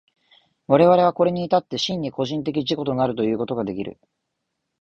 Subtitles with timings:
[0.65, 3.99] 我々はこれに至って真に個人的自己となるということができる。